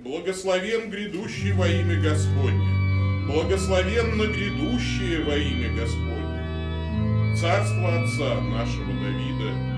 [0.00, 7.36] Благословен грядущий во имя Господне, благословенно грядущее во имя Господне.
[7.36, 9.71] Царство Отца нашего Давида.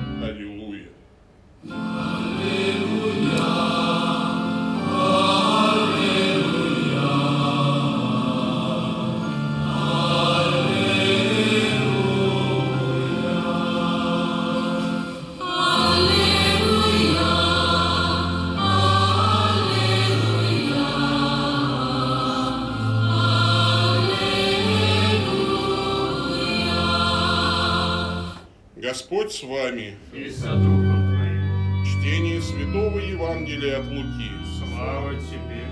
[29.35, 29.97] С вами.
[30.13, 31.85] и со духом твоим.
[31.85, 34.31] Чтение Святого Евангелия от Луки.
[34.59, 35.65] Слава тебе.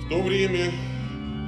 [0.00, 0.72] В то время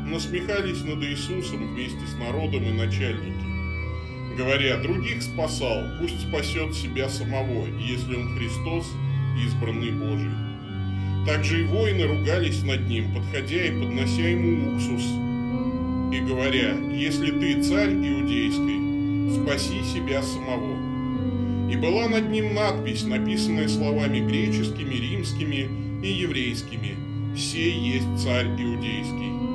[0.06, 7.66] насмехались над Иисусом вместе с народом и начальники, говоря, других спасал, пусть спасет себя самого,
[7.80, 8.86] если он Христос,
[9.44, 10.30] избранный Божий.
[11.26, 15.04] Также и воины ругались над ним, подходя и поднося ему уксус,
[16.14, 18.87] и говоря, если ты царь иудейский,
[19.34, 20.88] спаси себя самого.
[21.70, 25.68] И была над ним надпись, написанная словами греческими, римскими
[26.02, 26.96] и еврейскими
[27.36, 29.48] «Сей есть царь иудейский».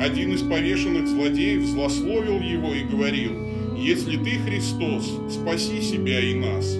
[0.00, 3.32] Один из повешенных злодеев злословил его и говорил
[3.76, 6.74] «Если ты Христос, спаси себя и нас».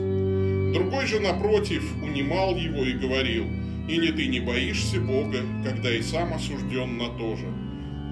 [0.75, 3.47] Другой же, напротив, унимал его и говорил
[3.89, 7.47] «Или ты не боишься Бога, когда и сам осужден на то же?»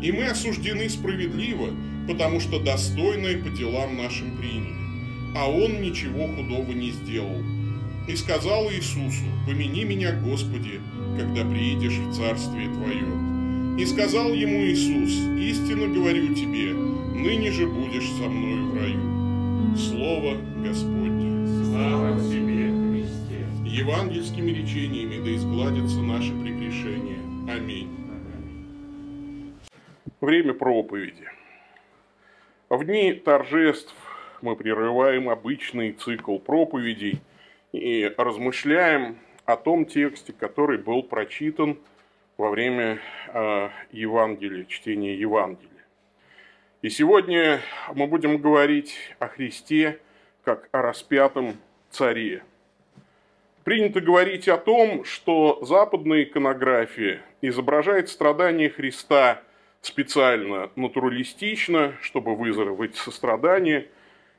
[0.03, 1.71] И мы осуждены справедливо,
[2.09, 4.75] потому что достойное по делам нашим приняли.
[5.37, 7.43] А он ничего худого не сделал.
[8.09, 10.81] И сказал Иисусу, помяни меня, Господи,
[11.19, 13.05] когда приедешь в Царствие Твое.
[13.79, 19.77] И сказал ему Иисус, истинно говорю тебе, ныне же будешь со мною в раю.
[19.77, 21.47] Слово Господне.
[21.67, 23.47] Слава тебе, Христе.
[23.65, 27.19] Евангельскими речениями да изгладятся наши прегрешения.
[27.49, 27.91] Аминь.
[30.21, 31.29] Время проповеди.
[32.69, 33.95] В дни торжеств
[34.43, 37.23] мы прерываем обычный цикл проповедей
[37.73, 41.79] и размышляем о том тексте, который был прочитан
[42.37, 45.71] во время э, Евангелия, чтения Евангелия.
[46.83, 47.63] И сегодня
[47.95, 49.99] мы будем говорить о Христе
[50.45, 51.57] как о распятом
[51.89, 52.43] царе.
[53.65, 59.43] Принято говорить о том, что западная иконография изображает страдания Христа
[59.81, 63.89] специально натуралистично, чтобы вызвать сострадание.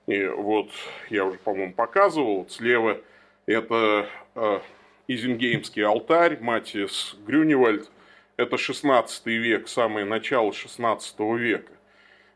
[0.08, 0.70] И вот
[1.10, 3.02] я уже, по-моему, показывал, вот слева
[3.46, 4.60] это э,
[5.08, 7.90] Изенгеймский алтарь, Матиас Грюневальд.
[8.38, 11.72] Это 16 век, самое начало 16 века.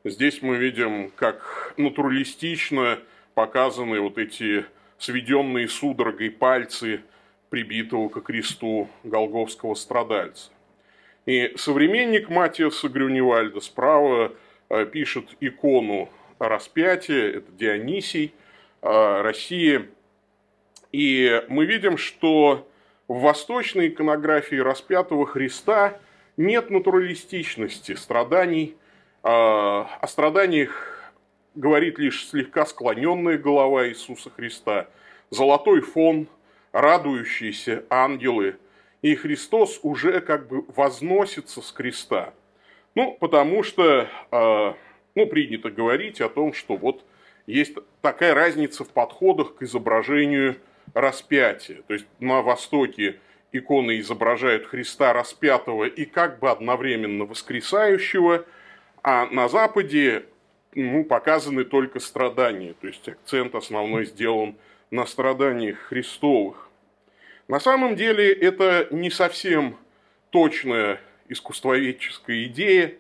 [0.04, 3.00] Здесь мы видим, как натуралистично
[3.36, 4.66] показаны вот эти
[4.98, 7.02] сведенные судорогой пальцы
[7.50, 10.52] прибитого ко кресту голговского страдальца.
[11.26, 14.34] И современник Матиаса Грюневальда справа
[14.70, 18.34] э, пишет икону распятия, это Дионисий,
[18.82, 19.88] э, Россия.
[20.92, 22.68] И мы видим, что
[23.08, 25.98] в восточной иконографии распятого Христа
[26.36, 28.76] нет натуралистичности страданий.
[29.24, 31.14] Э, о страданиях
[31.56, 34.88] говорит лишь слегка склоненная голова Иисуса Христа,
[35.30, 36.28] золотой фон,
[36.74, 38.58] радующиеся ангелы–
[39.04, 42.34] и Христос уже как бы возносится с креста.
[42.96, 44.74] Ну, потому что, э,
[45.14, 47.04] ну, принято говорить о том, что вот
[47.46, 50.56] есть такая разница в подходах к изображению
[50.94, 51.82] распятия.
[51.88, 53.20] То есть на Востоке
[53.52, 58.46] иконы изображают Христа распятого и как бы одновременно воскресающего,
[59.04, 60.26] а на Западе
[60.76, 62.74] ну, показаны только страдания.
[62.80, 64.56] То есть акцент основной сделан
[64.92, 66.70] на страданиях Христовых.
[67.48, 69.78] На самом деле это не совсем
[70.30, 72.96] точная искусствоведческая идея,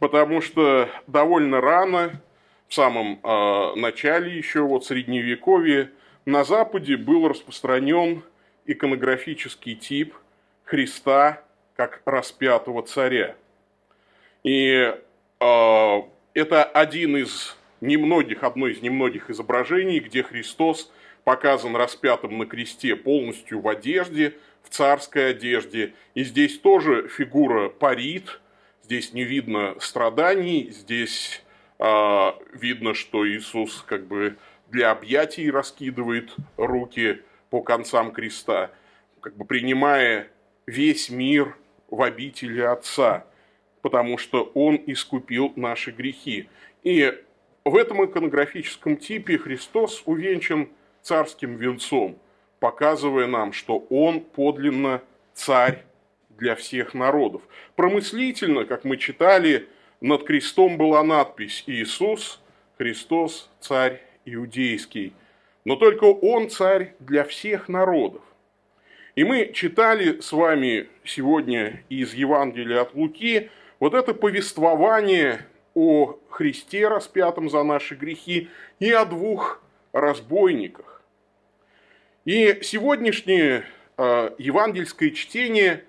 [0.00, 2.20] потому что довольно рано,
[2.68, 5.90] в самом э, начале еще вот средневековья,
[6.26, 8.22] на Западе был распространен
[8.66, 10.14] иконографический тип
[10.64, 11.42] Христа
[11.76, 13.36] как распятого царя.
[14.42, 14.92] И
[15.40, 16.02] э,
[16.34, 20.90] это один из немногих, одно из немногих изображений, где Христос–
[21.24, 25.94] показан распятым на кресте полностью в одежде, в царской одежде.
[26.14, 28.40] И здесь тоже фигура парит,
[28.82, 31.42] здесь не видно страданий, здесь
[31.78, 34.36] э, видно, что Иисус как бы
[34.70, 38.70] для объятий раскидывает руки по концам креста,
[39.20, 40.28] как бы принимая
[40.66, 41.56] весь мир
[41.88, 43.26] в обители Отца,
[43.82, 46.48] потому что Он искупил наши грехи.
[46.82, 47.14] И
[47.64, 50.68] в этом иконографическом типе Христос увенчан
[51.04, 52.18] царским венцом,
[52.58, 55.02] показывая нам, что он подлинно
[55.34, 55.84] царь
[56.30, 57.42] для всех народов.
[57.76, 59.68] Промыслительно, как мы читали,
[60.00, 62.40] над крестом была надпись «Иисус,
[62.78, 65.12] Христос, царь иудейский».
[65.64, 68.22] Но только Он царь для всех народов.
[69.14, 73.50] И мы читали с вами сегодня из Евангелия от Луки
[73.80, 78.48] вот это повествование о Христе, распятом за наши грехи,
[78.78, 79.62] и о двух
[79.92, 80.93] разбойниках.
[82.24, 83.64] И сегодняшнее
[83.98, 85.84] э, евангельское чтение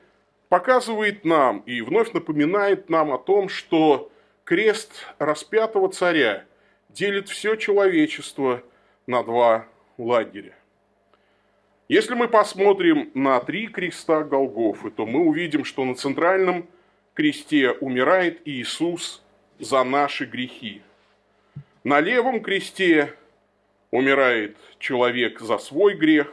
[0.50, 4.12] показывает нам и вновь напоминает нам о том, что
[4.44, 6.44] крест распятого царя
[6.90, 8.62] делит все человечество
[9.08, 9.66] на два
[9.98, 10.56] лагеря.
[11.88, 16.68] Если мы посмотрим на три креста Голгофы, то мы увидим, что на центральном
[17.14, 19.24] кресте умирает Иисус
[19.60, 20.82] за наши грехи.
[21.84, 23.14] На левом кресте
[23.96, 26.28] умирает человек за свой грех,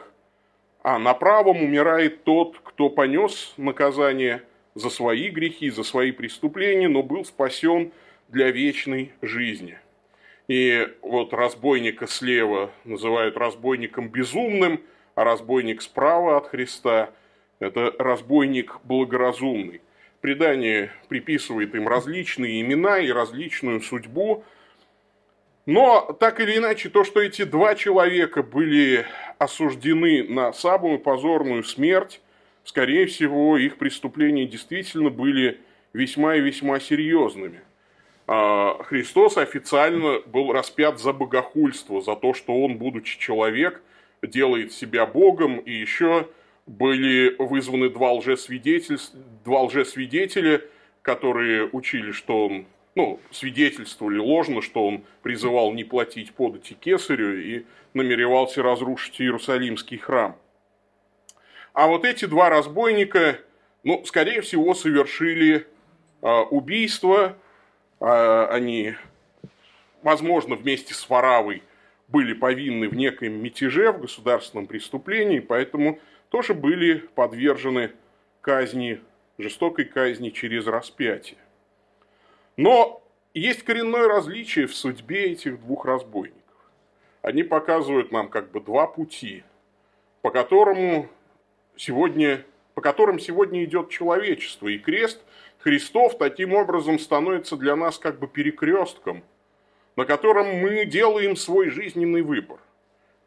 [0.81, 4.43] а на правом умирает тот, кто понес наказание
[4.75, 7.91] за свои грехи, за свои преступления, но был спасен
[8.27, 9.77] для вечной жизни.
[10.47, 14.81] И вот разбойника слева называют разбойником безумным,
[15.15, 17.11] а разбойник справа от Христа–
[17.59, 19.79] это разбойник благоразумный.
[20.19, 24.43] Предание приписывает им различные имена и различную судьбу,
[25.65, 29.05] но так или иначе, то, что эти два человека были
[29.37, 32.21] осуждены на самую позорную смерть,
[32.63, 35.59] скорее всего, их преступления действительно были
[35.93, 37.61] весьма и весьма серьезными.
[38.27, 43.81] А, Христос официально был распят за богохульство, за то, что он, будучи человек,
[44.21, 46.27] делает себя Богом, и еще
[46.65, 48.97] были вызваны два лжесвидетеля,
[49.43, 50.61] два лжесвидетеля
[51.03, 57.65] которые учили, что он ну, свидетельствовали ложно, что он призывал не платить подати кесарю и
[57.93, 60.37] намеревался разрушить Иерусалимский храм.
[61.73, 63.39] А вот эти два разбойника,
[63.83, 65.65] ну, скорее всего, совершили
[66.21, 67.35] э, убийство.
[67.99, 68.93] Э, они,
[70.03, 71.63] возможно, вместе с Варавой
[72.07, 75.99] были повинны в некоем мятеже, в государственном преступлении, поэтому
[76.29, 77.91] тоже были подвержены
[78.41, 79.01] казни,
[79.39, 81.39] жестокой казни через распятие.
[82.57, 83.03] Но
[83.33, 86.41] есть коренное различие в судьбе этих двух разбойников.
[87.21, 89.43] Они показывают нам как бы два пути,
[90.21, 91.07] по которому
[91.75, 92.45] сегодня,
[92.75, 94.67] по которым сегодня идет человечество.
[94.67, 95.21] И крест
[95.59, 99.23] Христов таким образом становится для нас как бы перекрестком,
[99.95, 102.59] на котором мы делаем свой жизненный выбор.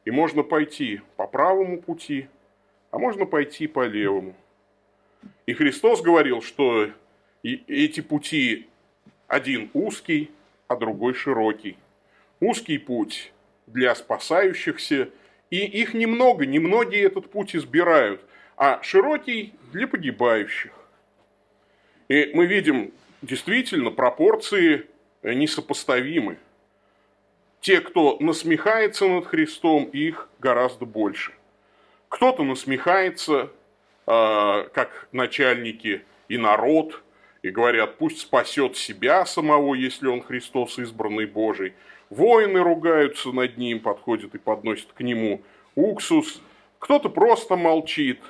[0.04, 2.28] И можно пойти по правому пути,
[2.90, 4.36] а можно пойти по левому.
[5.46, 6.90] И Христос говорил, что
[7.42, 8.68] эти пути
[9.28, 10.30] один узкий,
[10.68, 11.76] а другой широкий.
[12.40, 13.32] Узкий путь
[13.66, 15.10] для спасающихся,
[15.50, 18.20] и их немного, немногие этот путь избирают,
[18.56, 20.72] а широкий для погибающих.
[22.08, 22.92] И мы видим,
[23.22, 24.86] действительно, пропорции
[25.22, 26.38] несопоставимы.
[27.60, 31.32] Те, кто насмехается над Христом, их гораздо больше.
[32.08, 33.50] Кто-то насмехается,
[34.06, 37.02] а, как начальники и народ–
[37.46, 41.74] и говорят, пусть спасет себя самого, если он Христос избранный Божий.
[42.10, 45.42] Воины ругаются над ним, подходят и подносят к нему
[45.76, 46.42] уксус.
[46.80, 48.20] Кто-то просто молчит,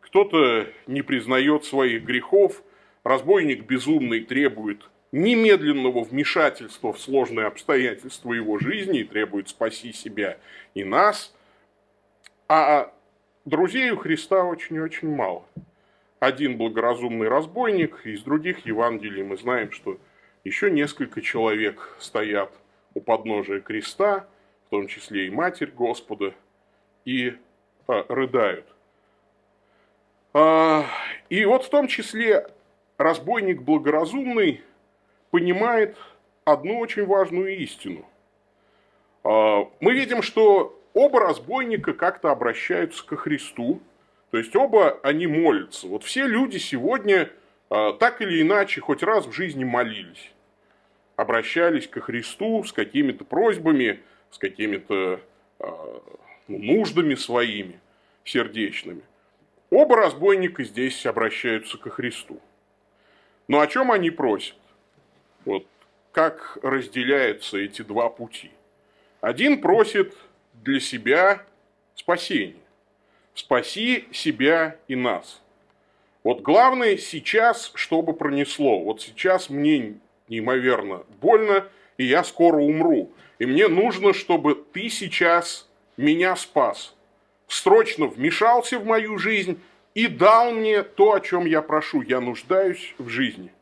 [0.00, 2.62] кто-то не признает своих грехов.
[3.02, 10.36] Разбойник безумный требует немедленного вмешательства в сложные обстоятельства его жизни и требует спаси себя
[10.74, 11.34] и нас.
[12.46, 12.92] А
[13.46, 15.46] друзей у Христа очень-очень мало
[16.20, 19.98] один благоразумный разбойник, из других Евангелий мы знаем, что
[20.44, 22.52] еще несколько человек стоят
[22.94, 24.28] у подножия креста,
[24.66, 26.34] в том числе и Матерь Господа,
[27.06, 27.34] и
[27.88, 28.66] а, рыдают.
[30.34, 30.84] А,
[31.30, 32.46] и вот в том числе
[32.98, 34.62] разбойник благоразумный
[35.30, 35.96] понимает
[36.44, 38.04] одну очень важную истину.
[39.24, 43.80] А, мы видим, что оба разбойника как-то обращаются ко Христу,
[44.30, 45.88] то есть оба они молятся.
[45.88, 47.30] Вот все люди сегодня
[47.68, 50.32] а, так или иначе хоть раз в жизни молились.
[51.16, 55.20] Обращались ко Христу с какими-то просьбами, с какими-то
[55.58, 56.02] а,
[56.46, 57.80] ну, нуждами своими
[58.24, 59.02] сердечными.
[59.70, 62.40] Оба разбойника здесь обращаются ко Христу.
[63.48, 64.56] Но о чем они просят?
[65.44, 65.66] Вот
[66.12, 68.50] как разделяются эти два пути.
[69.20, 70.16] Один просит
[70.54, 71.44] для себя
[71.94, 72.60] спасения
[73.40, 75.40] спаси себя и нас.
[76.22, 78.80] Вот главное сейчас, чтобы пронесло.
[78.80, 79.94] Вот сейчас мне
[80.28, 81.66] неимоверно больно,
[81.96, 83.10] и я скоро умру.
[83.38, 86.94] И мне нужно, чтобы ты сейчас меня спас.
[87.48, 89.58] Срочно вмешался в мою жизнь,
[89.94, 92.02] и дал мне то, о чем я прошу.
[92.02, 93.52] Я нуждаюсь в жизни.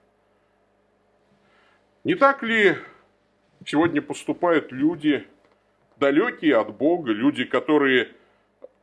[2.05, 2.77] Не так ли
[3.65, 5.27] сегодня поступают люди,
[5.97, 8.11] далекие от Бога, люди, которые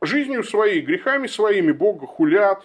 [0.02, 2.64] жизнью своей, грехами своими Бога хулят,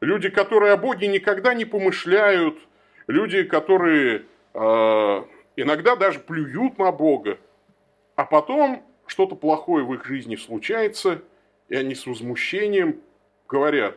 [0.00, 2.58] люди, которые о Боге никогда не помышляют,
[3.06, 5.24] люди, которые э,
[5.56, 7.38] иногда даже плюют на Бога,
[8.14, 11.22] а потом что-то плохое в их жизни случается,
[11.68, 13.00] и они с возмущением
[13.48, 13.96] говорят,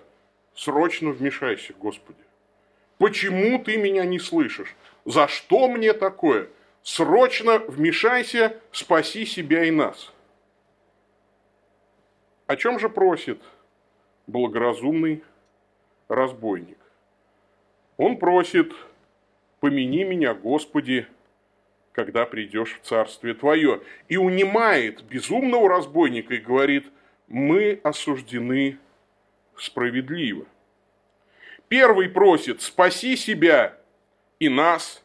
[0.55, 2.19] срочно вмешайся, Господи.
[2.97, 4.75] Почему ты меня не слышишь?
[5.05, 6.49] За что мне такое?
[6.83, 10.11] Срочно вмешайся, спаси себя и нас.
[12.49, 13.39] О чем же просит
[14.25, 15.23] благоразумный
[16.07, 16.79] разбойник?
[17.95, 18.73] Он просит,
[19.59, 21.05] помяни меня, Господи,
[21.91, 23.83] когда придешь в Царствие Твое.
[24.07, 26.87] И унимает безумного разбойника и говорит,
[27.27, 28.79] мы осуждены
[29.55, 30.47] справедливо.
[31.67, 33.77] Первый просит, спаси себя
[34.39, 35.03] и нас.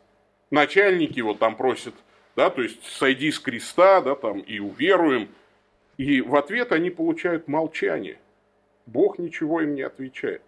[0.50, 1.94] Начальники вот там просят,
[2.36, 5.28] да, то есть сойди с креста, да, там и уверуем.
[5.96, 8.18] И в ответ они получают молчание.
[8.86, 10.42] Бог ничего им не отвечает.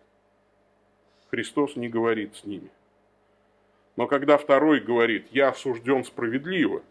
[1.31, 2.71] Христос не говорит с ними.
[3.97, 6.83] Но когда второй говорит, я осужден справедливо,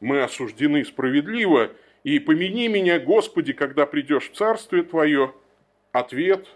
[0.00, 1.70] мы осуждены справедливо,
[2.02, 5.34] и помяни меня, Господи, когда придешь в Царствие Твое,
[5.92, 6.48] ответ,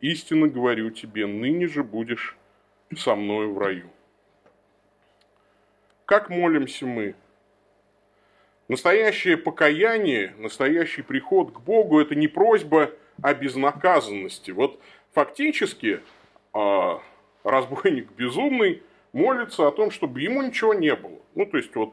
[0.00, 2.36] истинно говорю тебе, ныне же будешь
[2.94, 3.88] со мною в раю.
[6.04, 7.14] Как молимся мы?
[8.72, 14.50] Настоящее покаяние, настоящий приход к Богу– это не просьба о безнаказанности.
[14.50, 14.80] Вот
[15.12, 16.00] фактически
[16.54, 17.02] а,
[17.44, 21.18] разбойник безумный молится о том, чтобы ему ничего не было.
[21.34, 21.92] Ну, то есть, вот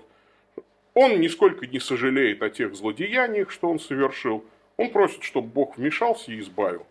[0.94, 4.46] он нисколько не сожалеет о тех злодеяниях, что он совершил.
[4.78, 6.88] Он просит, чтобы Бог вмешался и избавил.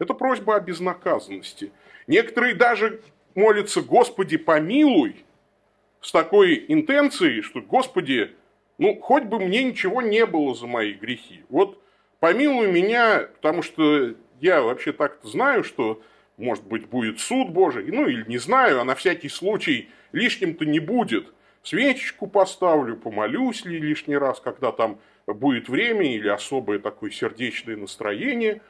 [0.00, 1.70] Это просьба о безнаказанности.
[2.08, 3.00] Некоторые даже
[3.36, 5.24] молятся «Господи, помилуй»
[6.00, 8.34] с такой интенцией, что «Господи,
[8.78, 11.44] ну, хоть бы мне ничего не было за мои грехи.
[11.48, 11.82] Вот
[12.20, 16.02] помилуй меня, потому что я вообще так-то знаю, что
[16.36, 20.80] может быть, будет суд Божий, ну или не знаю, а на всякий случай лишним-то не
[20.80, 21.32] будет.
[21.62, 28.60] Свечечку поставлю, помолюсь ли лишний раз, когда там будет время или особое такое сердечное настроение,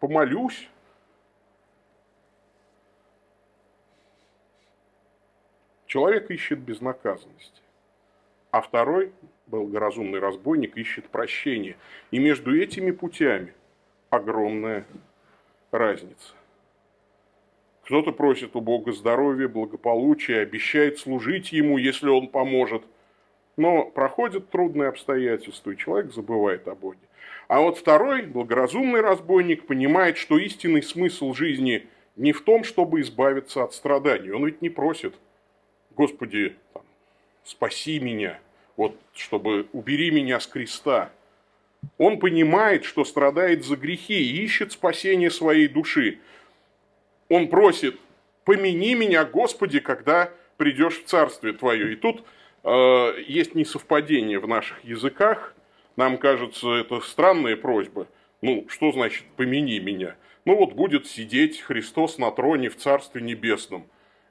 [0.00, 0.68] помолюсь.
[5.86, 7.62] Человек ищет безнаказанности,
[8.50, 9.12] а второй,
[9.46, 11.76] благоразумный разбойник, ищет прощения.
[12.10, 13.52] И между этими путями
[14.10, 14.86] огромная
[15.70, 16.34] разница.
[17.84, 22.82] Кто-то просит у Бога здоровья, благополучия, обещает служить Ему, если Он поможет.
[23.56, 26.98] Но проходят трудные обстоятельства, и человек забывает о Боге.
[27.46, 31.86] А вот второй, благоразумный разбойник, понимает, что истинный смысл жизни
[32.16, 34.30] не в том, чтобы избавиться от страданий.
[34.30, 35.14] Он ведь не просит,
[35.90, 36.56] Господи,
[37.44, 38.40] спаси меня,
[38.76, 41.10] вот, чтобы убери меня с креста.
[41.98, 46.18] Он понимает, что страдает за грехи и ищет спасение своей души
[47.28, 47.98] он просит,
[48.44, 51.92] помяни меня, Господи, когда придешь в Царствие Твое.
[51.92, 52.24] И тут
[52.62, 52.68] э,
[53.26, 55.54] есть несовпадение в наших языках.
[55.96, 58.06] Нам кажется, это странная просьба.
[58.42, 60.16] Ну, что значит «помяни меня»?
[60.44, 63.86] Ну, вот будет сидеть Христос на троне в Царстве Небесном.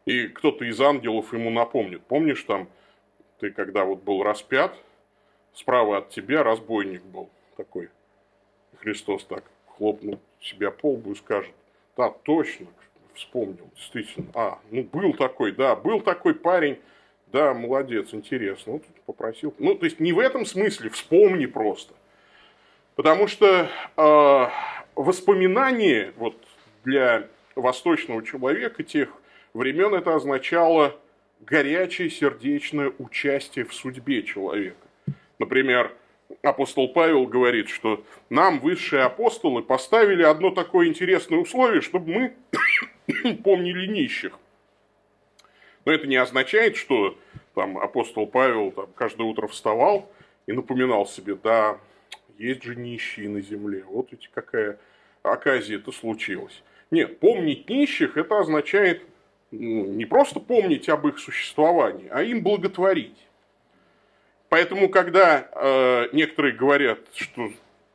[0.06, 2.02] И кто-то из ангелов ему напомнит.
[2.08, 2.70] Помнишь, там,
[3.40, 4.76] ты когда вот был распят,
[5.54, 7.90] справа от тебя разбойник был такой.
[8.80, 11.54] Христос так хлопнул себя по лбу и скажет,
[11.96, 12.68] да, точно,
[13.14, 14.28] вспомнил, действительно.
[14.34, 16.80] А, ну был такой, да, был такой парень,
[17.28, 18.74] да, молодец, интересно.
[18.74, 19.54] Вот попросил.
[19.58, 21.94] Ну, то есть не в этом смысле, вспомни просто.
[22.96, 24.48] Потому что э,
[24.96, 26.36] воспоминание вот,
[26.84, 29.10] для восточного человека тех
[29.54, 30.96] времен это означало
[31.46, 34.78] горячее сердечное участие в судьбе человека.
[35.40, 35.92] Например,
[36.42, 43.88] апостол Павел говорит, что нам высшие апостолы поставили одно такое интересное условие, чтобы мы помнили
[43.88, 44.38] нищих.
[45.86, 47.18] Но это не означает, что
[47.56, 50.10] там апостол Павел там, каждое утро вставал
[50.48, 51.78] и напоминал себе, да,
[52.38, 54.80] есть же нищие на земле, вот ведь какая
[55.24, 56.64] оказия это случилась.
[56.90, 59.04] Нет, помнить нищих это означает
[59.60, 63.18] ну, не просто помнить об их существовании, а им благотворить.
[64.50, 67.52] Поэтому, когда э, некоторые говорят, что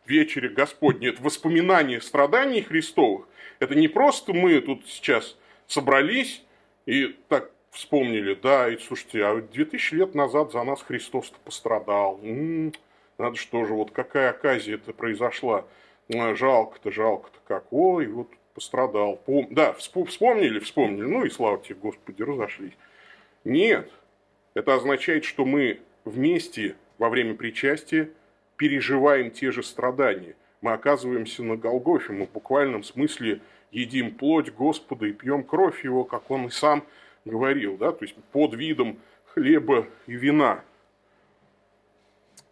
[0.07, 3.27] вечере Господне это воспоминание страданий Христовых,
[3.59, 5.37] это не просто мы тут сейчас
[5.67, 6.45] собрались
[6.87, 12.21] и так вспомнили, да, и слушайте, а 2000 лет назад за нас Христос пострадал.
[12.23, 12.73] М-м,
[13.19, 15.65] надо что же, вот какая оказия это произошла.
[16.09, 17.73] Жалко-то, жалко-то как.
[17.73, 19.21] Ой, вот пострадал.
[19.25, 19.47] Пом...
[19.51, 21.05] Да, вспомнили, вспомнили.
[21.05, 22.73] Ну и слава тебе, Господи, разошлись.
[23.45, 23.89] Нет.
[24.55, 28.11] Это означает, что мы вместе во время причастия
[28.57, 30.35] переживаем те же страдания.
[30.61, 36.03] Мы оказываемся на Голгофе, мы в буквальном смысле едим плоть Господа и пьем кровь Его,
[36.03, 36.83] как Он и сам
[37.25, 38.99] говорил, да, то есть под видом
[39.35, 40.65] хлеба и вина.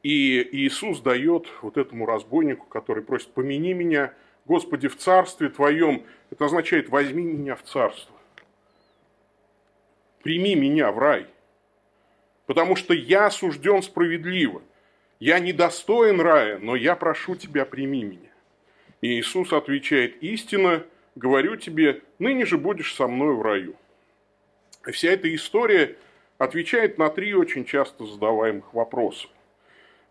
[0.04, 4.12] И Иисус дает вот этому разбойнику, который просит, помяни меня,
[4.46, 6.04] Господи, в царстве Твоем.
[6.30, 8.14] Это означает, возьми меня в царство.
[10.22, 11.26] Прими меня в рай.
[12.46, 14.62] Потому что я осужден справедливо.
[15.18, 18.30] Я недостоин рая, но я прошу Тебя, прими меня.
[19.00, 20.84] И Иисус отвечает, истинно
[21.16, 23.74] говорю тебе, ныне же будешь со мной в раю.
[24.86, 25.96] И вся эта история
[26.38, 29.28] отвечает на три очень часто задаваемых вопроса.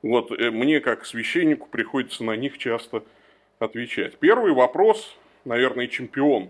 [0.01, 3.15] Вот э, мне, как священнику, приходится на них часто отвечать.
[3.59, 6.49] Первый вопрос, наверное, чемпион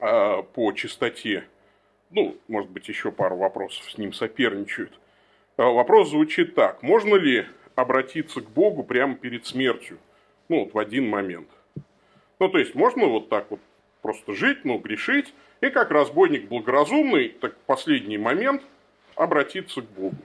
[0.00, 1.44] а, по чистоте.
[2.10, 4.92] Ну, может быть, еще пару вопросов с ним соперничают.
[5.56, 6.82] А, вопрос звучит так.
[6.82, 9.98] Можно ли обратиться к Богу прямо перед смертью?
[10.48, 11.48] Ну, вот в один момент.
[12.38, 13.60] Ну, то есть, можно вот так вот
[14.02, 18.62] просто жить, ну, грешить, и как разбойник благоразумный, так в последний момент
[19.14, 20.16] обратиться к Богу.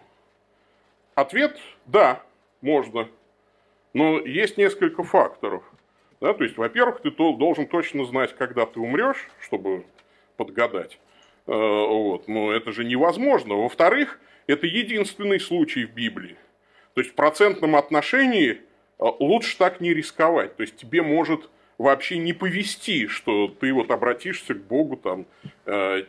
[1.15, 2.23] Ответ– да,
[2.61, 3.07] можно.
[3.97, 5.63] Но есть несколько факторов.
[6.21, 9.85] Да, то есть, во-первых, ты должен точно знать, когда ты умрешь, чтобы
[10.35, 10.99] подгадать.
[11.47, 12.27] Э, вот.
[12.27, 13.55] Но это же невозможно.
[13.55, 16.35] Во-вторых, это единственный случай в Библии.
[16.93, 20.55] То есть в процентном отношении э, лучше так не рисковать.
[20.57, 21.49] То есть тебе может
[21.79, 25.25] вообще не повести, что ты вот обратишься к Богу там
[25.65, 26.03] э,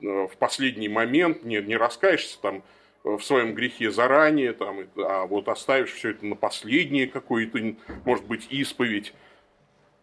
[0.00, 2.62] в последний момент, не, не раскаешься там
[3.04, 8.46] в своем грехе заранее, там, а вот оставишь все это на последнее какое-то, может быть,
[8.50, 9.14] исповедь.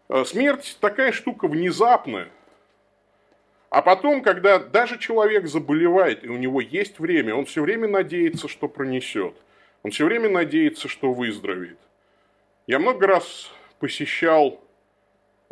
[0.08, 2.29] Э, смерть такая штука внезапная.
[3.70, 8.47] А потом, когда даже человек заболевает, и у него есть время, он все время надеется,
[8.47, 9.36] что пронесет.
[9.84, 11.80] Он все время надеется, что выздоровеет.
[12.67, 14.62] Я много раз посещал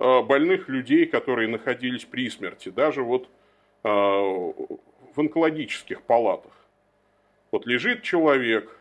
[0.01, 3.27] Э, больных людей, которые находились при смерти, даже вот
[3.83, 4.53] э, в
[5.17, 6.53] онкологических палатах.
[7.51, 8.75] Вот лежит человек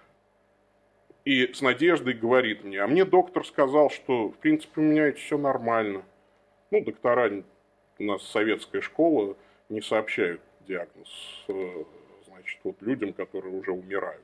[1.24, 5.18] и с надеждой говорит мне, а мне доктор сказал, что в принципе у меня это
[5.18, 6.02] все нормально.
[6.70, 7.42] Ну, доктора,
[7.98, 9.36] у нас советская школа,
[9.68, 11.84] не сообщают диагноз, э,
[12.26, 14.22] значит, вот людям, которые уже умирают.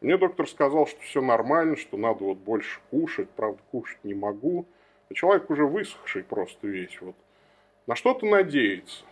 [0.00, 4.66] Мне доктор сказал, что все нормально, что надо вот больше кушать, правда, кушать не могу.
[5.12, 6.98] Человек уже высохший просто весь.
[7.00, 7.16] Вот.
[7.86, 9.04] На что-то надеется.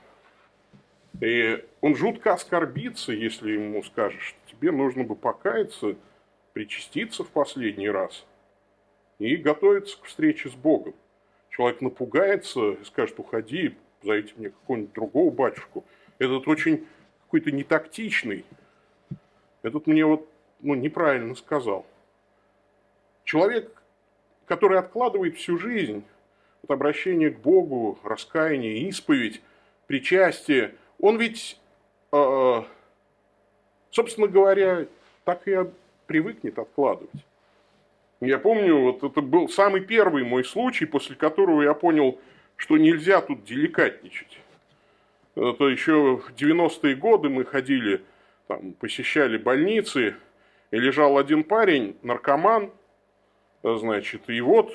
[1.20, 5.96] И он жутко оскорбится, если ему скажешь, что тебе нужно бы покаяться,
[6.52, 8.24] причаститься в последний раз
[9.18, 10.94] и готовиться к встрече с Богом.
[11.50, 15.84] Человек напугается и скажет, уходи, зовите мне какого-нибудь другого батюшку.
[16.18, 16.86] Этот очень
[17.24, 18.44] какой-то нетактичный.
[19.62, 20.28] Этот мне вот
[20.60, 21.84] ну, неправильно сказал.
[23.24, 23.78] Человек
[24.48, 26.02] который откладывает всю жизнь
[26.64, 29.42] от обращения к Богу, раскаяние, исповедь,
[29.86, 31.58] причастие, он ведь,
[32.12, 32.62] э,
[33.90, 34.86] собственно говоря,
[35.24, 35.58] так и
[36.06, 37.10] привыкнет откладывать.
[38.20, 42.18] Я помню, вот это был самый первый мой случай, после которого я понял,
[42.56, 44.40] что нельзя тут деликатничать.
[45.36, 48.02] Это еще в 90-е годы мы ходили,
[48.48, 50.16] там, посещали больницы,
[50.70, 52.72] и лежал один парень, наркоман,
[53.62, 54.72] Значит, и вот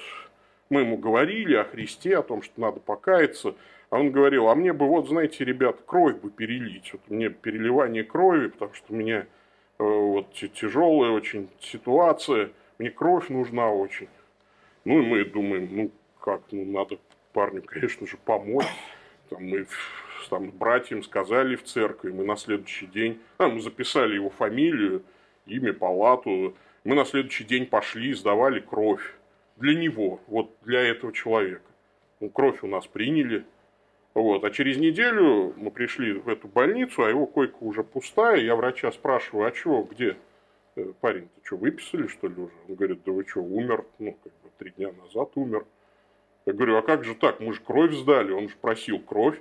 [0.70, 3.56] мы ему говорили о Христе, о том, что надо покаяться.
[3.94, 6.92] А он говорил, а мне бы, вот, знаете, ребят, кровь бы перелить.
[6.94, 9.26] Вот мне переливание крови, потому что у меня э,
[9.78, 14.10] вот тяжелая очень ситуация, мне кровь нужна очень.
[14.84, 16.98] Ну, и мы думаем, ну, как, ну, надо
[17.34, 18.66] парню, конечно же, помочь.
[19.30, 19.68] Там, мы
[20.28, 25.04] там, братьям сказали в церкви, мы на следующий день, а, мы записали его фамилию,
[25.46, 29.14] имя, палату, мы на следующий день пошли и сдавали кровь.
[29.58, 31.70] Для него, вот для этого человека.
[32.20, 33.46] Ну, кровь у нас приняли.
[34.14, 34.44] Вот.
[34.44, 38.38] А через неделю мы пришли в эту больницу, а его койка уже пустая.
[38.38, 40.18] Я врача спрашиваю, а что, где?
[40.76, 42.54] Э, парень-то что, выписали, что ли, уже?
[42.68, 45.66] Он говорит, да вы что, умер, ну, как бы три дня назад умер.
[46.46, 49.40] Я говорю, а как же так, мы же кровь сдали, он же просил кровь.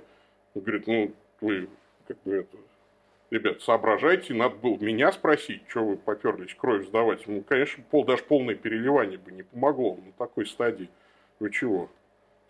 [0.55, 1.69] Он говорит, ну, вы,
[2.07, 2.57] как бы это,
[3.29, 7.27] ребят, соображайте, надо было меня спросить, что вы поперлись кровь сдавать.
[7.27, 10.89] Ну, конечно, пол, даже полное переливание бы не помогло на такой стадии.
[11.39, 11.89] Вы чего?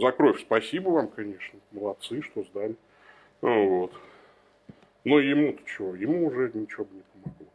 [0.04, 1.58] За кровь спасибо вам, конечно.
[1.72, 2.76] Молодцы, что сдали.
[3.42, 3.94] Ну, вот.
[5.06, 5.96] Но ему-то чего?
[5.96, 7.48] Ему уже ничего бы не помогло.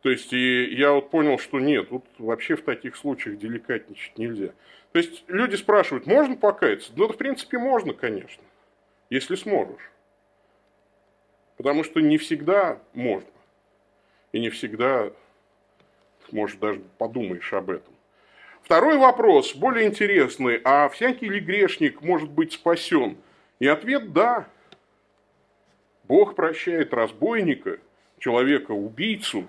[0.00, 4.52] То есть, и я вот понял, что нет, тут вообще в таких случаях деликатничать нельзя.
[4.92, 6.92] То есть, люди спрашивают, можно покаяться?
[6.94, 8.44] Ну, в принципе, можно, конечно,
[9.10, 9.90] если сможешь.
[11.56, 13.28] Потому что не всегда можно.
[14.30, 15.10] И не всегда,
[16.30, 17.95] может, даже подумаешь об этом.
[18.66, 20.60] Второй вопрос, более интересный.
[20.64, 23.16] А всякий ли грешник может быть спасен?
[23.60, 24.48] И ответ– да.
[26.02, 27.78] Бог прощает разбойника,
[28.18, 29.46] человека-убийцу.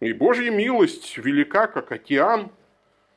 [0.00, 2.50] И Божья милость велика, как океан.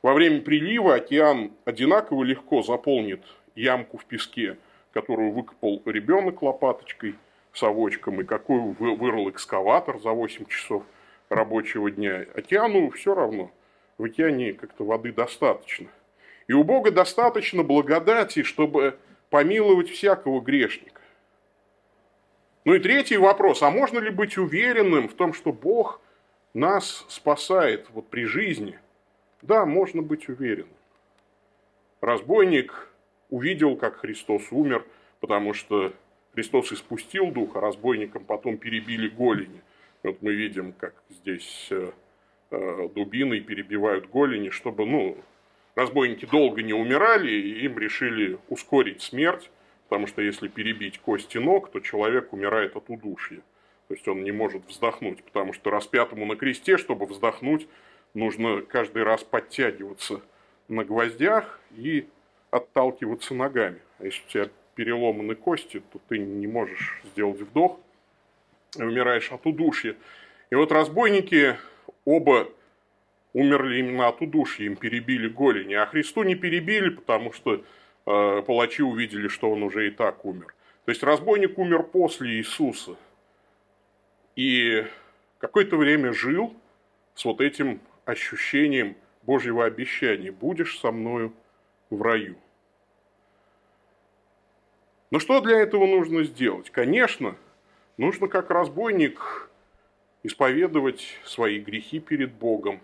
[0.00, 3.24] Во время прилива океан одинаково легко заполнит
[3.56, 4.58] ямку в песке,
[4.92, 7.16] которую выкопал ребенок лопаточкой,
[7.52, 10.84] совочком, и какую вырыл экскаватор за 8 часов
[11.28, 12.26] рабочего дня.
[12.36, 13.50] Океану все равно–
[14.00, 15.88] в океане как-то воды достаточно.
[16.48, 21.02] И у Бога достаточно благодати, чтобы помиловать всякого грешника.
[22.64, 26.00] Ну и третий вопрос, а можно ли быть уверенным в том, что Бог
[26.54, 28.78] нас спасает вот при жизни?
[29.42, 30.74] Да, можно быть уверенным.
[32.00, 32.88] Разбойник
[33.28, 34.84] увидел, как Христос умер,
[35.20, 35.92] потому что
[36.32, 39.62] Христос испустил дух, а разбойникам потом перебили голени.
[40.02, 41.92] Вот мы видим, как здесь э,
[42.50, 45.18] дубиной перебивают голени, чтобы, ну,
[45.74, 49.50] разбойники долго не умирали, и им решили ускорить смерть,
[49.88, 53.40] потому что если перебить кости ног, то человек умирает от удушья.
[53.88, 57.66] То есть он не может вздохнуть, потому что распятому на кресте, чтобы вздохнуть,
[58.14, 60.20] нужно каждый раз подтягиваться
[60.68, 62.06] на гвоздях и
[62.50, 63.80] отталкиваться ногами.
[63.98, 67.80] А если у тебя переломаны кости, то ты не можешь сделать вдох,
[68.76, 69.96] умираешь от удушья.
[70.50, 71.56] И вот разбойники
[72.04, 72.48] оба
[73.32, 77.64] умерли именно от удушья, им перебили голени, а Христу не перебили, потому что
[78.06, 80.54] э, палачи увидели, что он уже и так умер.
[80.84, 82.96] То есть разбойник умер после Иисуса.
[84.34, 84.84] И
[85.38, 86.54] какое-то время жил
[87.14, 90.32] с вот этим ощущением Божьего обещания.
[90.32, 91.32] Будешь со мною
[91.90, 92.36] в раю.
[95.10, 96.70] Но что для этого нужно сделать?
[96.70, 97.36] Конечно,
[97.96, 99.49] нужно как разбойник
[100.22, 102.80] исповедовать свои грехи перед Богом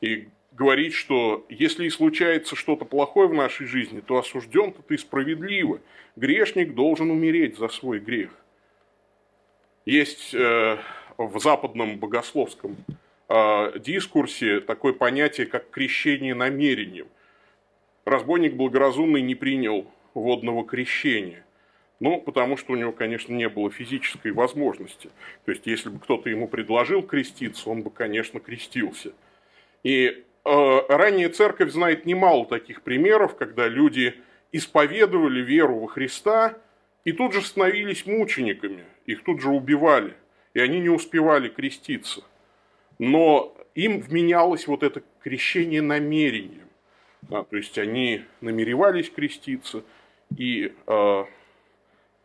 [0.00, 5.80] и говорить, что если и случается что-то плохое в нашей жизни, то осужден-то ты справедливо.
[6.16, 8.30] Грешник должен умереть за свой грех.
[9.84, 10.78] Есть э,
[11.18, 12.76] в западном богословском
[13.28, 17.08] э, дискурсе такое понятие, как крещение намерением.
[18.04, 21.43] Разбойник благоразумный не принял водного крещения–
[22.04, 25.08] ну, потому что у него, конечно, не было физической возможности.
[25.46, 29.14] То есть, если бы кто-то ему предложил креститься, он бы, конечно, крестился.
[29.84, 34.16] И э, ранняя церковь знает немало таких примеров, когда люди
[34.52, 36.58] исповедовали веру во Христа
[37.04, 40.12] и тут же становились мучениками, их тут же убивали,
[40.52, 42.22] и они не успевали креститься.
[42.98, 46.68] Но им вменялось вот это крещение намерением.
[47.22, 49.84] Да, то есть они намеревались креститься,
[50.36, 51.24] и э,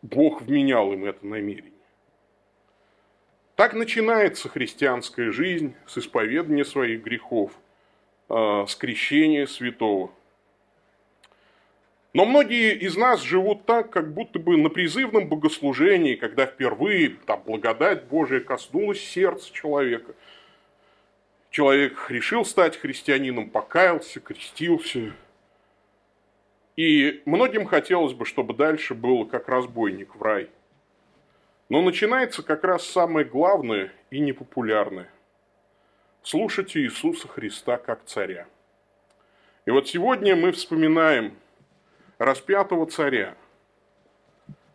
[0.01, 1.73] Бог вменял им это намерение.
[3.55, 7.51] Так начинается христианская жизнь с исповедания своих грехов,
[8.29, 10.11] а, с крещения святого.
[12.13, 17.43] Но многие из нас живут так, как будто бы на призывном богослужении, когда впервые там,
[17.45, 20.15] благодать Божия коснулась сердца человека.
[21.51, 25.13] Человек решил стать христианином, покаялся, крестился–
[26.79, 30.49] и многим хотелось бы, чтобы дальше было как разбойник в рай.
[31.67, 35.09] Но начинается как раз самое главное и непопулярное.
[36.23, 38.47] Слушайте Иисуса Христа как царя.
[39.65, 41.35] И вот сегодня мы вспоминаем
[42.17, 43.35] распятого царя.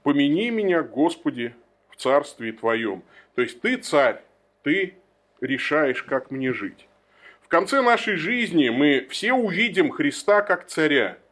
[0.03, 1.55] «Помяни меня, Господи,
[1.89, 3.03] в царстве Твоем».
[3.35, 4.21] То есть ты царь,
[4.63, 4.93] ты
[5.41, 6.87] решаешь, как мне жить.
[7.41, 11.17] В конце нашей жизни мы все увидим Христа как царя–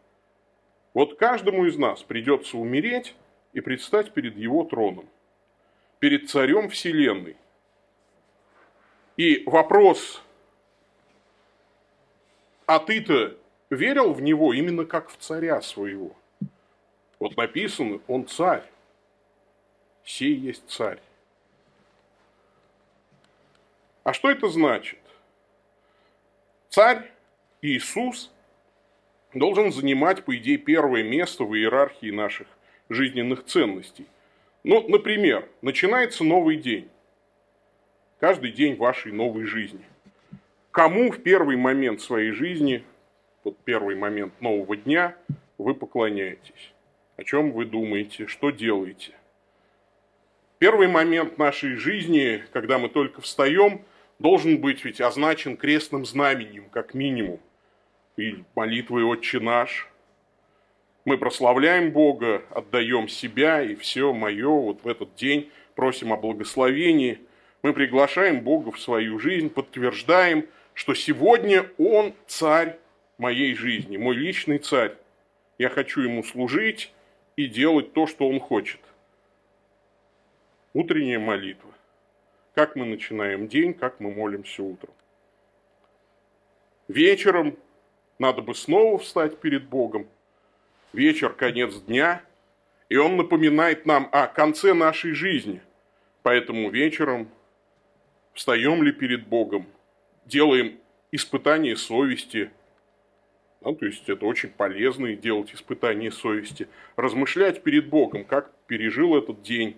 [0.95, 3.15] вот каждому из нас придется умереть
[3.53, 5.09] и предстать перед его троном,
[5.99, 7.37] перед царем Вселенной.
[9.17, 10.23] И вопрос,
[12.67, 13.37] а ты-то
[13.71, 16.15] верил в него именно как в царя своего?
[17.19, 18.65] Вот написано, он царь,
[20.05, 21.01] сей есть царь.
[24.05, 24.99] А что это значит?
[26.69, 27.13] Царь
[27.61, 28.33] Иисус
[29.35, 32.47] должен занимать, по идее, первое место в иерархии наших
[32.89, 34.07] жизненных ценностей.
[34.65, 36.89] Ну, например, начинается новый день.
[38.21, 39.85] Каждый день вашей новой жизни.
[40.71, 42.85] Кому в первый момент своей жизни,
[43.45, 45.17] вот первый момент нового дня,
[45.59, 46.73] вы поклоняетесь?
[47.17, 48.27] О чем вы думаете?
[48.27, 49.13] Что делаете?
[50.59, 53.85] Первый момент нашей жизни, когда мы только встаем,
[54.21, 57.41] должен быть ведь означен крестным знаменем, как минимум.
[58.17, 59.89] И молитвой «Отче наш».
[61.05, 67.19] Мы прославляем Бога, отдаем себя и все мое вот в этот день, просим о благословении.
[67.63, 72.79] Мы приглашаем Бога в свою жизнь, подтверждаем, что сегодня Он царь
[73.19, 74.95] моей жизни, мой личный царь.
[75.59, 76.93] Я хочу Ему служить
[77.37, 78.81] и делать то, что Он хочет.
[80.73, 81.71] Утренняя молитва.
[82.55, 84.95] Как мы начинаем день, как мы молимся утром.
[86.87, 87.57] Вечером
[88.19, 90.07] надо бы снова встать перед Богом.
[90.93, 92.23] Вечер, конец дня.
[92.89, 95.63] И он напоминает нам о конце нашей жизни.
[96.23, 97.29] Поэтому вечером
[98.35, 99.67] встаем ли перед Богом,
[100.27, 100.79] делаем
[101.11, 102.51] испытание совести.
[103.63, 106.69] Ну, то есть это очень полезно делать испытание совести.
[106.97, 109.77] Размышлять перед Богом, как пережил этот день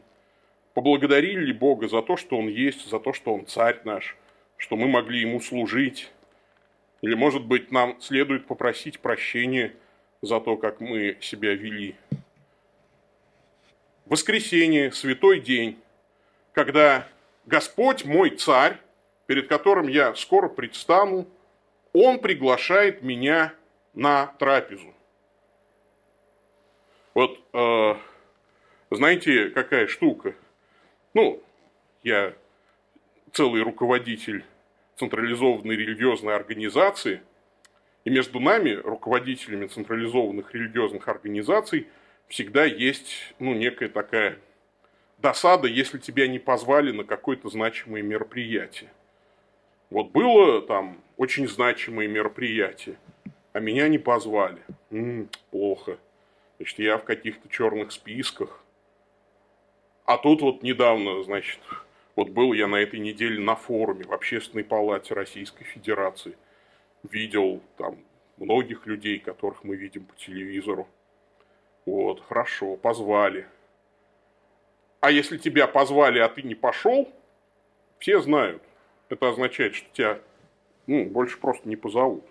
[0.75, 4.17] поблагодарили ли Бога за то, что Он есть, за то, что Он царь наш,
[4.57, 6.11] что мы могли Ему служить.
[7.05, 9.77] Или, может быть, нам следует попросить прощения
[10.23, 11.97] за то, как мы себя вели.
[14.07, 15.79] Воскресенье, святой день,
[16.55, 17.07] когда
[17.45, 18.79] Господь мой царь,
[19.27, 21.29] перед которым я скоро предстану,
[21.93, 23.53] Он приглашает меня
[23.93, 24.95] на трапезу.
[27.13, 27.97] Вот, э,
[28.91, 30.35] знаете, какая штука?
[31.13, 31.43] Ну,
[32.03, 32.33] я
[33.31, 34.43] целый руководитель
[34.97, 37.23] централизованной религиозной организации,
[38.05, 41.89] и между нами, руководителями централизованных религиозных организаций,
[42.29, 44.39] всегда есть ну, некая такая
[45.19, 48.91] досада, если тебя не позвали на какое-то значимое мероприятие.
[49.91, 52.97] Вот было там очень значимое мероприятие,
[53.53, 54.61] а меня не позвали.
[54.91, 55.99] М-м, плохо.
[56.59, 58.63] Значит, я в каких-то черных списках.
[60.05, 61.61] А тут вот недавно, значит,
[62.17, 66.37] вот был я на этой неделе на форуме в Общественной палате Российской Федерации.
[67.03, 67.99] Видел там
[68.37, 70.89] многих людей, которых мы видим по телевизору.
[71.87, 73.47] Вот, хорошо, позвали.
[75.01, 77.13] А если тебя позвали, а ты не пошел,
[77.99, 78.63] все знают.
[79.09, 80.21] Это означает, что тебя
[80.87, 82.25] ну, больше просто не позовут.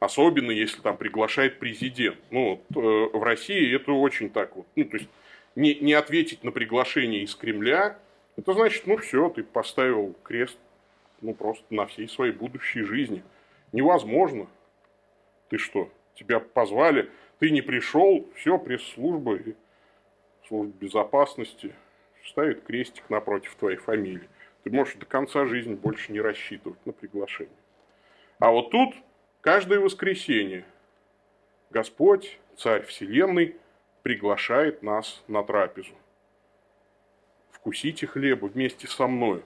[0.00, 2.18] Особенно, если там приглашает президент.
[2.30, 4.66] Ну, вот, э, в России это очень так вот.
[4.76, 5.08] Ну, то есть,
[5.56, 7.98] не, не ответить на приглашение из Кремля,
[8.36, 10.58] это значит, ну все, ты поставил крест
[11.20, 13.24] ну просто на всей своей будущей жизни.
[13.72, 14.46] Невозможно.
[15.48, 19.54] Ты что, тебя позвали, ты не пришел, все, пресс-служба и
[20.46, 21.74] служба безопасности
[22.26, 24.28] ставит крестик напротив твоей фамилии.
[24.62, 27.54] Ты можешь до конца жизни больше не рассчитывать на приглашение.
[28.38, 28.94] А вот тут
[29.40, 30.64] каждое воскресенье
[31.70, 33.56] Господь, Царь Вселенной,
[34.02, 35.94] приглашает нас на трапезу.
[37.64, 39.42] Вкусите хлеба вместе со мною.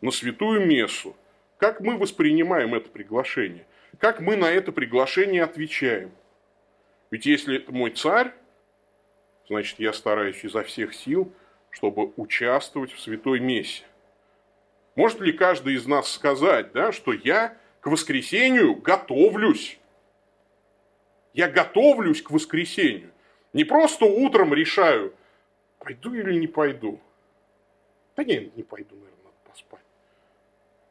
[0.00, 1.14] На святую мессу.
[1.56, 3.64] Как мы воспринимаем это приглашение?
[4.00, 6.10] Как мы на это приглашение отвечаем?
[7.12, 8.32] Ведь если это мой царь,
[9.46, 11.32] значит, я стараюсь изо всех сил,
[11.70, 13.84] чтобы участвовать в святой мессе.
[14.96, 19.78] Может ли каждый из нас сказать, да, что я к воскресению готовлюсь?
[21.34, 23.12] Я готовлюсь к воскресению.
[23.52, 25.14] Не просто утром решаю,
[25.78, 27.00] пойду или не пойду.
[28.16, 29.84] Да нет, не пойду, наверное, надо поспать.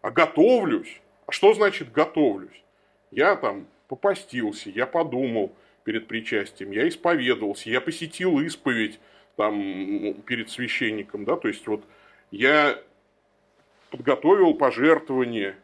[0.01, 1.01] А готовлюсь.
[1.27, 2.63] А что значит готовлюсь?
[3.11, 5.53] Я там попостился, я подумал
[5.83, 8.99] перед причастием, я исповедовался, я посетил исповедь
[9.35, 11.83] там перед священником, да, то есть вот
[12.31, 12.81] я
[13.89, 15.55] подготовил пожертвование,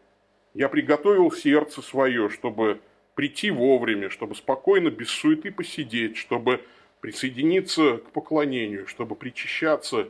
[0.54, 2.82] я приготовил сердце свое, чтобы
[3.16, 6.62] прийти вовремя, чтобы спокойно, без суеты посидеть, чтобы
[7.00, 10.10] присоединиться к поклонению, чтобы причащаться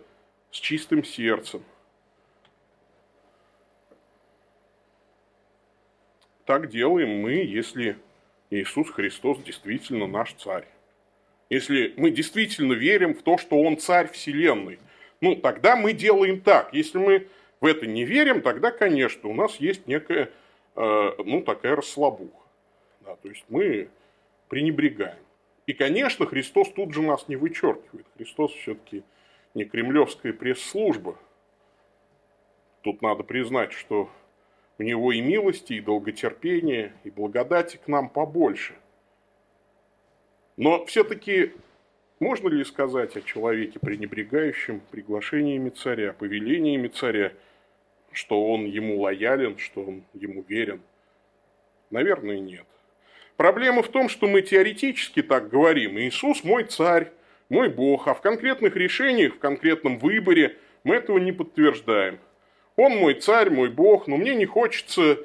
[0.51, 1.63] с чистым сердцем.
[6.45, 7.97] Так делаем мы, если
[8.49, 10.67] Иисус Христос действительно наш царь.
[11.49, 14.79] Если мы действительно верим в то, что Он царь Вселенной,
[15.21, 16.73] ну, тогда мы делаем так.
[16.73, 17.27] Если мы
[17.60, 20.29] в это не верим, тогда, конечно, у нас есть некая,
[20.75, 22.45] э, ну, такая расслабуха.
[23.01, 23.89] Да, то есть мы
[24.47, 25.17] пренебрегаем.
[25.65, 28.05] И, конечно, Христос тут же нас не вычеркивает.
[28.15, 29.03] Христос все-таки
[29.57, 31.17] не кремлевская пресс-служба.
[32.83, 34.07] Тут надо признать, что
[34.77, 38.75] у него и милости, и долготерпения, и благодати к нам побольше.
[40.57, 41.53] Но все-таки
[42.19, 47.33] можно ли сказать о человеке, пренебрегающем приглашениями царя, повелениями царя,
[48.11, 50.81] что он ему лоялен, что он ему верен?
[51.89, 52.67] Наверное, нет.
[53.37, 55.97] Проблема в том, что мы теоретически так говорим.
[55.97, 57.11] Иисус мой царь,
[57.49, 62.19] мой Бог, а в конкретных решениях, в конкретном выборе мы этого не подтверждаем.
[62.75, 65.17] Он мой царь, мой бог, но мне не хочется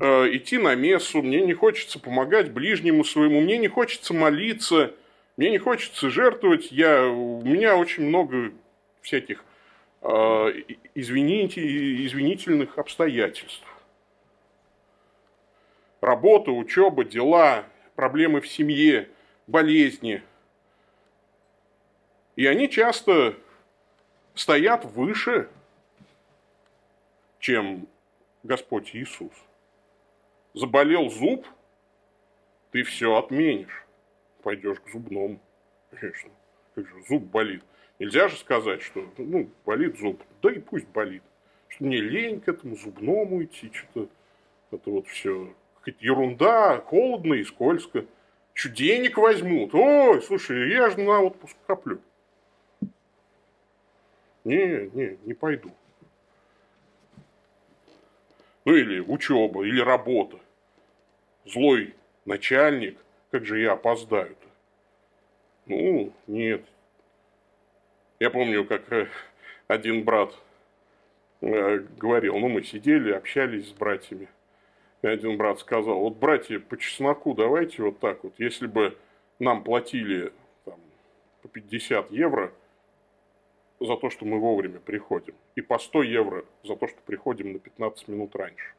[0.00, 4.92] э, идти на мессу, мне не хочется помогать ближнему своему, мне не хочется молиться,
[5.38, 6.70] мне не хочется жертвовать.
[6.70, 8.52] Я, у меня очень много
[9.00, 9.42] всяких
[10.02, 10.52] э,
[10.94, 13.66] извините, извинительных обстоятельств.
[16.02, 17.64] Работа, учеба, дела,
[17.94, 19.08] проблемы в семье,
[19.46, 20.22] болезни.
[22.36, 23.34] И они часто
[24.34, 25.48] стоят выше,
[27.38, 27.88] чем
[28.42, 29.32] Господь Иисус.
[30.52, 31.46] Заболел зуб,
[32.70, 33.84] ты все отменишь.
[34.42, 35.40] Пойдешь к зубному.
[35.90, 36.30] Конечно.
[37.08, 37.64] Зуб болит.
[37.98, 40.22] Нельзя же сказать, что ну, болит зуб.
[40.42, 41.22] Да и пусть болит.
[41.68, 44.08] Что мне лень к этому зубному идти, что-то
[44.70, 48.04] это вот все какая-то ерунда, холодно и скользко.
[48.52, 49.74] Что денег возьмут?
[49.74, 52.00] Ой, слушай, я же на отпуск коплю.
[54.46, 55.72] Не, не, не пойду.
[58.64, 60.38] Ну или учеба, или работа.
[61.44, 62.96] Злой начальник,
[63.32, 64.46] как же я опоздаю-то?
[65.66, 66.64] Ну, нет.
[68.20, 69.08] Я помню, как э,
[69.66, 70.32] один брат
[71.40, 74.28] э, говорил, ну мы сидели, общались с братьями.
[75.02, 78.96] И один брат сказал, вот братья по чесноку давайте вот так вот, если бы
[79.40, 80.32] нам платили
[80.64, 80.78] там,
[81.42, 82.52] по 50 евро–
[83.80, 85.34] за то, что мы вовремя приходим.
[85.54, 88.74] И по 100 евро за то, что приходим на 15 минут раньше.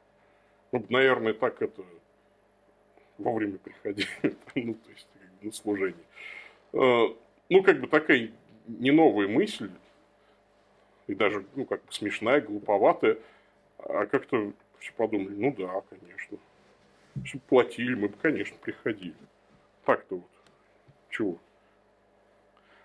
[0.72, 1.84] Ну, наверное, так это
[3.18, 4.08] вовремя приходили,
[4.56, 5.08] ну, то есть
[5.42, 6.04] на служение.
[6.74, 7.08] Э,
[7.50, 8.32] ну, как бы такая
[8.68, 9.72] не новая мысль,
[11.08, 13.18] и даже, ну, как бы смешная, глуповатая,
[13.78, 16.38] а как-то все подумали, ну да, конечно.
[17.16, 19.16] Если бы платили, мы бы, конечно, приходили.
[19.86, 20.30] Так-то вот.
[21.10, 21.38] Чего?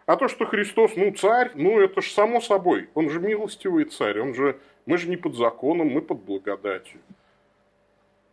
[0.06, 2.88] А то, что Христос, ну, царь, ну, это же само собой.
[2.94, 7.00] Он же милостивый царь, он же, мы же не под законом, мы под благодатью.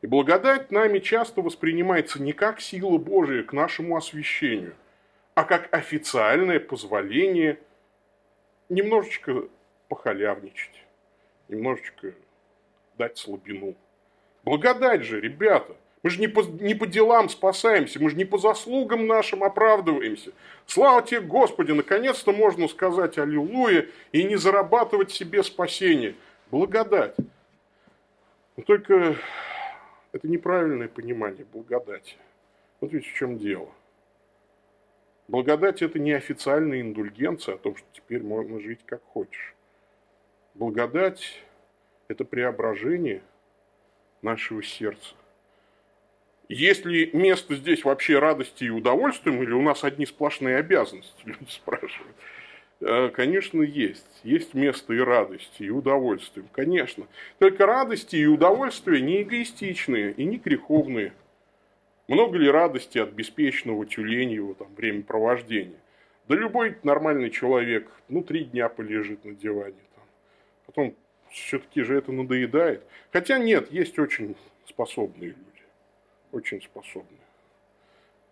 [0.01, 4.73] И благодать нами часто воспринимается не как сила Божия к нашему освящению,
[5.36, 7.60] а как официальное позволение
[8.69, 9.43] немножечко
[9.89, 10.84] похалявничать,
[11.49, 12.13] немножечко
[12.97, 13.75] дать слабину.
[14.43, 18.38] Благодать же, ребята– мы же не по, не по делам спасаемся, мы же не по
[18.38, 20.32] заслугам нашим оправдываемся.
[20.66, 26.16] Слава тебе, Господи, наконец-то можно сказать Аллилуйя и не зарабатывать себе спасение.
[26.52, 27.16] Благодать.
[28.56, 29.18] Но только
[30.12, 32.16] это неправильное понимание благодати.
[32.80, 33.70] Вот ведь в чем дело.
[35.28, 39.54] Благодать– это не официальная индульгенция о том, что теперь можно жить как хочешь.
[40.56, 41.44] Благодать–
[42.08, 43.22] это преображение
[44.22, 45.14] нашего сердца.
[46.50, 51.48] Есть ли место здесь вообще радости и удовольствием, или у нас одни сплошные обязанности, люди
[51.48, 52.16] спрашивают.
[52.82, 54.06] Э, конечно, есть.
[54.24, 56.44] Есть место и радости, и удовольствия.
[56.52, 57.06] Конечно.
[57.38, 61.14] Только радости и удовольствия не эгоистичные и не греховные.
[62.08, 65.80] Много ли радости от беспечного тюленьего там, времяпровождения?
[66.28, 69.76] Да любой нормальный человек, ну, три дня полежит на диване.
[69.94, 70.04] Там.
[70.66, 70.96] Потом
[71.30, 72.84] все-таки же это надоедает.
[73.12, 74.36] Хотя нет, есть очень
[74.66, 75.49] способные люди
[76.32, 77.18] очень способны.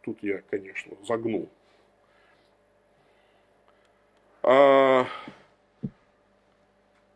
[0.01, 1.49] Тут я, конечно, загнул.
[4.43, 5.05] А,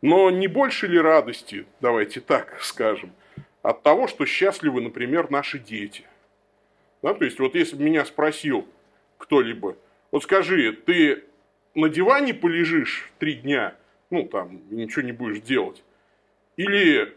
[0.01, 3.13] но не больше ли радости, давайте так скажем,
[3.61, 6.03] от того, что счастливы, например, наши дети?
[7.01, 8.67] Да, то есть, вот если бы меня спросил
[9.17, 9.77] кто-либо,
[10.11, 11.23] вот скажи, ты
[11.73, 13.75] на диване полежишь три дня,
[14.09, 15.83] ну там, ничего не будешь делать,
[16.57, 17.15] или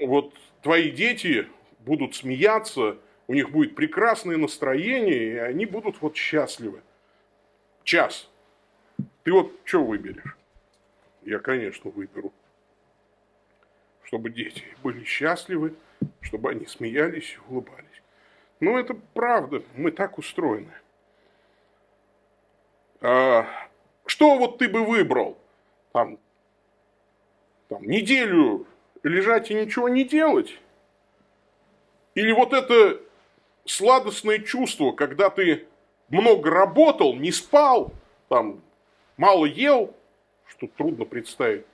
[0.00, 1.48] вот твои дети
[1.80, 6.82] будут смеяться, у них будет прекрасное настроение, и они будут вот счастливы.
[7.84, 8.28] Час.
[9.24, 10.36] Ты вот что выберешь?
[11.22, 12.32] Я, конечно, выберу.
[14.02, 15.74] Чтобы дети были счастливы,
[16.20, 17.86] чтобы они смеялись и улыбались.
[18.58, 20.72] Ну, это правда, мы так устроены.
[23.00, 23.46] А,
[24.06, 25.38] что вот ты бы выбрал?
[25.92, 26.18] Там,
[27.68, 28.66] там, неделю
[29.02, 30.58] лежать и ничего не делать?
[32.20, 33.00] Или вот это
[33.64, 35.66] сладостное чувство, когда ты
[36.10, 37.94] много работал, не спал,
[38.28, 38.60] там,
[39.16, 39.96] мало ел,
[40.46, 41.64] что трудно представить,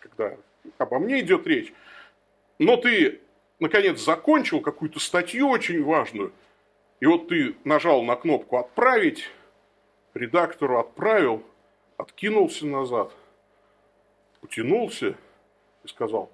[0.00, 0.36] когда
[0.76, 1.72] обо мне идет речь,
[2.58, 3.22] но ты,
[3.58, 6.30] наконец, закончил какую-то статью очень важную,
[7.00, 9.30] и вот ты нажал на кнопку «Отправить»,
[10.12, 11.42] редактору отправил,
[11.96, 13.14] откинулся назад,
[14.42, 15.16] потянулся
[15.84, 16.30] и сказал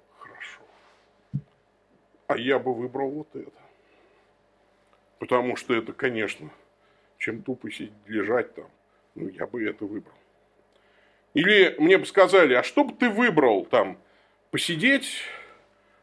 [2.33, 3.51] а я бы выбрал вот это.
[5.19, 6.49] Потому что это, конечно,
[7.17, 8.69] чем тупо сидеть, лежать там,
[9.15, 10.15] ну, я бы это выбрал.
[11.33, 13.97] Или мне бы сказали, а что бы ты выбрал там,
[14.49, 15.23] посидеть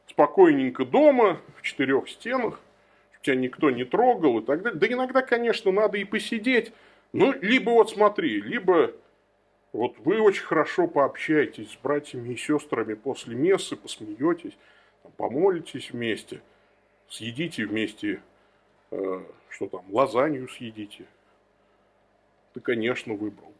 [0.06, 2.60] спокойненько дома, в четырех стенах,
[3.28, 4.78] тебя никто не трогал и так далее.
[4.78, 6.72] Да иногда, конечно, надо и посидеть.
[7.12, 8.92] Ну, либо вот смотри, либо
[9.72, 14.56] вот вы очень хорошо пообщаетесь с братьями и сестрами после мессы, посмеетесь,
[15.16, 16.42] помолитесь вместе,
[17.08, 18.22] съедите вместе,
[18.90, 21.06] э, что там, лазанью съедите.
[22.54, 23.54] Ты, конечно, выбрал бы.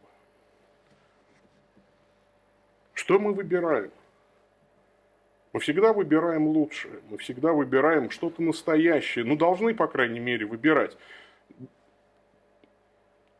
[2.93, 3.91] Что мы выбираем?
[5.51, 10.95] Мы всегда выбираем лучшее, мы всегда выбираем что-то настоящее, ну должны, по крайней мере, выбирать.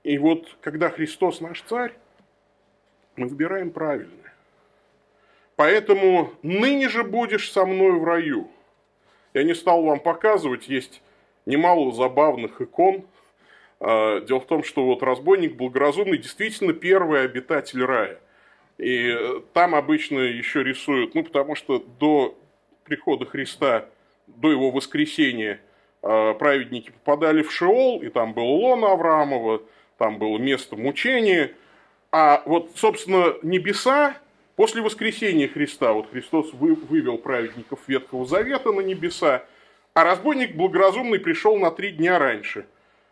[0.04, 1.94] И вот когда Христос наш царь,
[3.16, 4.29] мы выбираем правильное.
[5.60, 8.50] Поэтому ныне же будешь со мной в раю.
[9.34, 11.02] Я не стал вам показывать, есть
[11.46, 13.04] немало забавных икон.
[13.82, 18.20] А, дело в том, что вот разбойник благоразумный действительно первый обитатель рая–
[18.80, 19.14] и
[19.54, 22.38] там обычно еще рисуют, ну, потому что до
[22.86, 23.88] прихода Христа,
[24.28, 25.60] до его воскресения,
[26.02, 29.64] э, праведники попадали в Шеол, и там был лона Авраамова,
[29.98, 31.52] там было место мучения.
[32.14, 34.16] А вот, собственно, небеса
[34.60, 39.46] после воскресения Христа, вот Христос вывел праведников Ветхого Завета на небеса,
[39.94, 42.66] а разбойник благоразумный пришел на три дня раньше.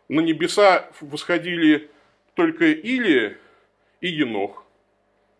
[0.10, 1.90] На небеса восходили
[2.34, 3.38] только Илия
[4.02, 4.66] и Енох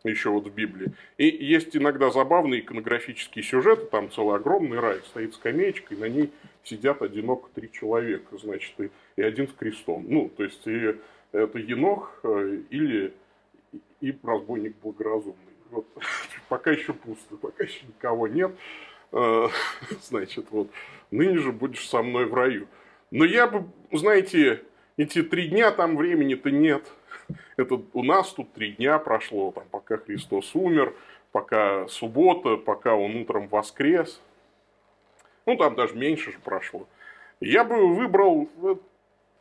[0.06, 0.94] еще вот в Библии.
[1.18, 6.32] И есть иногда забавные иконографические сюжеты, там целый огромный рай, стоит скамеечка, и на ней
[6.64, 10.06] сидят одиноко три человека, значит, и, и один с крестом.
[10.08, 10.96] Ну, то есть, и
[11.34, 13.14] это Енох э, или
[14.00, 15.57] и разбойник благоразумный.
[15.72, 15.86] Вот,
[16.50, 18.52] пока еще пусто, пока еще никого нет.
[19.12, 19.48] Э,
[20.02, 20.70] значит, вот,
[21.12, 22.68] ныне же будешь со мной в раю.
[23.12, 24.64] Но я бы, знаете,
[24.98, 26.84] эти три дня там времени-то нет.
[27.56, 30.94] Это у нас тут три дня прошло, там, пока Христос умер,
[31.32, 34.22] пока суббота, пока он утром воскрес.
[35.46, 36.88] Ну, там даже меньше же прошло.
[37.40, 38.50] Я бы выбрал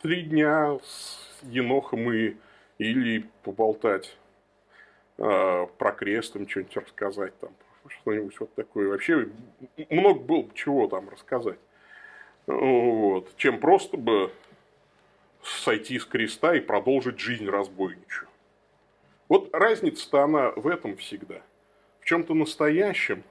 [0.02, 2.36] три дня с Енохом и
[2.78, 4.25] или поболтать э,
[5.16, 7.50] про крест, им что-нибудь рассказать там,
[7.88, 8.88] что-нибудь вот такое.
[8.88, 9.28] Вообще
[9.90, 11.58] много было бы чего там рассказать.
[12.46, 13.34] Вот.
[13.36, 14.30] Чем просто бы
[15.42, 18.28] сойти с креста и продолжить жизнь разбойничью.
[19.28, 21.40] Вот разница-то она в этом всегда.
[22.00, 23.24] В чем-то настоящем,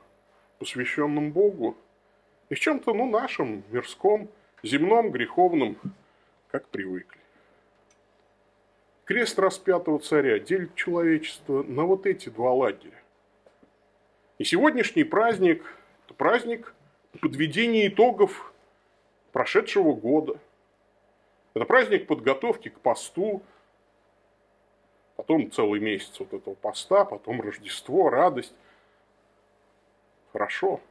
[0.60, 1.78] посвященном Богу,
[2.50, 4.30] и в чем-то, ну, нашем, мирском,
[4.64, 5.78] земном, греховном,
[6.50, 7.20] как привыкли.
[9.06, 13.02] Крест распятого царя делит человечество на вот эти два лагеря.
[14.38, 15.64] И сегодняшний праздник–
[16.06, 16.74] это праздник
[17.22, 18.54] подведения итогов
[19.32, 20.38] прошедшего года–
[21.56, 23.42] это праздник подготовки к посту,
[25.16, 28.54] потом целый месяц вот этого поста, потом Рождество, радость.
[30.34, 30.82] Хорошо.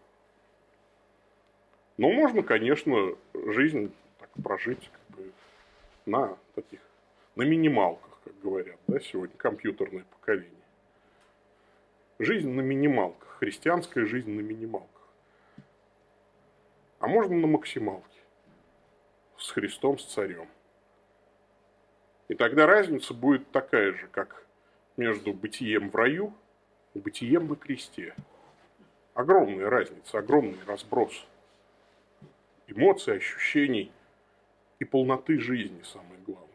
[1.98, 5.32] Но можно, конечно, жизнь так прожить как бы
[6.06, 6.80] на таких,
[7.36, 10.50] на минималках, как говорят, да, сегодня компьютерное поколение.
[12.18, 15.08] Жизнь на минималках, христианская жизнь на минималках.
[17.00, 18.20] А можно на максималке
[19.36, 20.48] с Христом, с царем.
[22.28, 24.46] И тогда разница будет такая же, как
[24.96, 26.32] между бытием в раю
[26.94, 28.14] и бытием на кресте.
[29.12, 31.26] Огромная разница, огромный разброс
[32.66, 33.92] эмоций, ощущений
[34.78, 36.53] и полноты жизни, самое главное.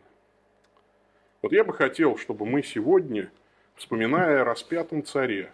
[1.41, 3.31] Вот я бы хотел, чтобы мы сегодня,
[3.75, 5.51] вспоминая о распятом царе,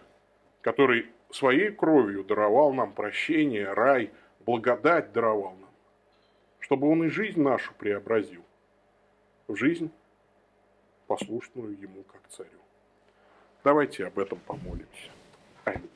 [0.62, 4.10] который своей кровью даровал нам прощение, рай,
[4.44, 5.70] благодать даровал нам,
[6.58, 8.42] чтобы он и жизнь нашу преобразил
[9.46, 9.90] в жизнь,
[11.06, 12.48] послушную ему как царю.
[13.62, 15.10] Давайте об этом помолимся.
[15.64, 15.95] Аминь.